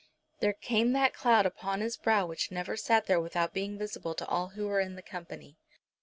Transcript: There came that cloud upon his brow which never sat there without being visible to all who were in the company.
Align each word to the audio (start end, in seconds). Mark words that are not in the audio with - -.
There 0.39 0.53
came 0.53 0.93
that 0.93 1.13
cloud 1.13 1.45
upon 1.45 1.79
his 1.79 1.95
brow 1.95 2.25
which 2.25 2.49
never 2.49 2.75
sat 2.75 3.05
there 3.05 3.21
without 3.21 3.53
being 3.53 3.77
visible 3.77 4.15
to 4.15 4.25
all 4.25 4.47
who 4.47 4.65
were 4.65 4.79
in 4.79 4.95
the 4.95 5.03
company. 5.03 5.59